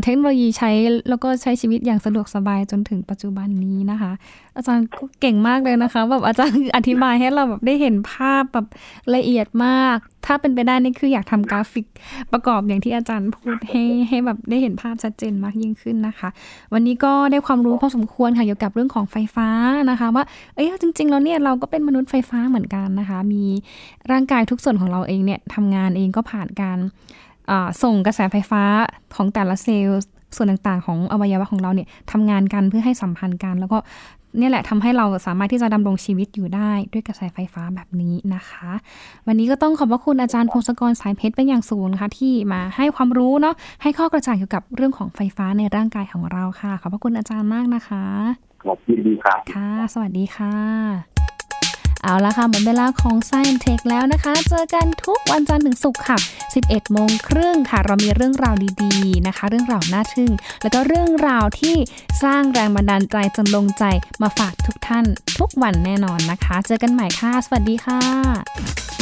[0.05, 0.71] เทคโนโลยีใช้
[1.09, 4.13] แล้วก็ใช้ชีวิตอย่างสะดวกสบายจนถึงปัจจุบันนี้นะคะ
[4.57, 4.87] อาจารย์
[5.21, 8.67] เก่งมากเลยนะคะแบบอาจารย์อธิบายให้เราแบบได้เห็นภาพแบบ
[9.15, 11.87] ละเอียดมาก ถ้าเป็นไปได้นี่คืออยากทำกราฟิก
[12.33, 16.29] ประกอบอย่างที่อาจารย์พูดให้ให้แบบได้เห็นภาพชัดเจนมากยิ่งขึ้นนะคะ
[16.73, 19.49] วันนี้ก็ได้ความรู้พอสมควรค่ะเกี่ยวกับเรื่องของไฟฟ้า
[19.91, 23.45] นะคะ ว่าเอ้ยจริงๆแล้วเนี่ยเราก็เป็นมนุษย์ไฟฟ้าเหมือนกันนะคะ มี
[24.11, 26.79] ร่างกายทุกส่วนของเราเองเนี่ยทำงานเองก็ผ่านการ
[27.83, 28.63] ส่งกระแสไฟฟ้า
[29.15, 30.01] ของแต่ละเซลล์
[30.37, 33.79] ส่วนต่างๆ ของอวัยวะของเราเนี่ยทำงานกันเพื่อให้สัมพันธ์กัน แล้วก็
[34.41, 38.71] นี่แหละทำให้เราสามารถที่จะดำรงชีวิตอยู่ได้ด้วยกระแสไฟฟ้าแบบนี้นะคะ
[39.27, 48.05] วันนี้ก็ต้องขอบพระคุณอาจารย์พงศกรสายเพชรเป็นอย่างสูงนะคะที่มาให้ความรู้เนาะให้ข้อกระจ่างเกี่ยวกับเรื่องของไฟฟ้าในร่างกายของเราค่ะ ขอบพระคุณอาจารย์มากนะคะ
[48.65, 51.10] ขอบคุณดีครับค่ะ สวัสดีค่ะ
[52.03, 56.19] เอาละค่ะหมดเวลาของ Science Tech แล้วนะคะ เจอกันทุกวันจันทร์ถึงศุกร์ค่ะ
[56.57, 60.33] 11โมงครึ่งค่ะ เรามีเรื่องราวดีๆนะคะ เรื่องราวน่าทึ่ง
[60.63, 61.77] แล้วก็เรื่องราวที่
[62.23, 63.85] สร้างแรงบันดาลใจจนลงใจ
[64.23, 65.05] มาฝากทุกท่าน
[65.39, 69.00] ทุกวันแน่นอนนะคะ เจอกันใหม่ค่ะ สวัสดีค่ะ